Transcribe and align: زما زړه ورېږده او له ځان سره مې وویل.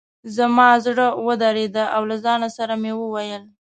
زما 0.35 0.67
زړه 0.85 1.07
ورېږده 1.27 1.83
او 1.95 2.01
له 2.09 2.15
ځان 2.25 2.41
سره 2.57 2.73
مې 2.81 2.91
وویل. 2.95 3.43